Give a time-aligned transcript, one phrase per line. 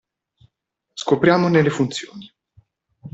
[0.95, 2.33] Scopriamone le funzioni.